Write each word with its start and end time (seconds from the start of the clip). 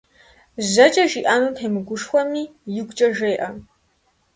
ЖьэкӀэ 0.69 1.05
жиӀэну 1.11 1.55
темыгушхуэми, 1.55 2.43
игукӀэ 2.79 3.07
жеӀэ. 3.17 3.49